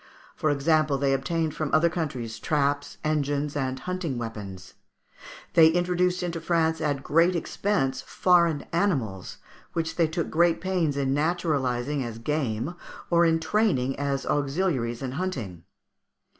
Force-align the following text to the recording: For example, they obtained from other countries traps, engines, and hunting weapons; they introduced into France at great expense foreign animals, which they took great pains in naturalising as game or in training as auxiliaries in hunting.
For 0.35 0.49
example, 0.49 0.97
they 0.97 1.13
obtained 1.13 1.53
from 1.53 1.71
other 1.75 1.87
countries 1.87 2.39
traps, 2.39 2.97
engines, 3.03 3.55
and 3.55 3.77
hunting 3.81 4.17
weapons; 4.17 4.73
they 5.53 5.67
introduced 5.67 6.23
into 6.23 6.41
France 6.41 6.81
at 6.81 7.03
great 7.03 7.35
expense 7.35 8.01
foreign 8.01 8.63
animals, 8.73 9.37
which 9.73 9.97
they 9.97 10.07
took 10.07 10.31
great 10.31 10.59
pains 10.59 10.97
in 10.97 11.13
naturalising 11.13 12.03
as 12.03 12.17
game 12.17 12.73
or 13.11 13.25
in 13.27 13.39
training 13.39 13.95
as 13.99 14.25
auxiliaries 14.25 15.03
in 15.03 15.11
hunting. 15.11 15.65